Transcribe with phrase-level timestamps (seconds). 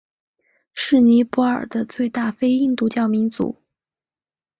[0.73, 3.61] 是尼泊尔的最大非印度教民族。